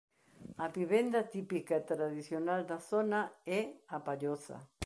A 0.63 0.67
vivenda 0.77 1.21
típica 1.33 1.73
e 1.79 1.87
tradicional 1.91 2.61
da 2.71 2.77
zona 2.91 3.21
é 3.59 3.61
a 3.95 3.97
palloza. 4.07 4.57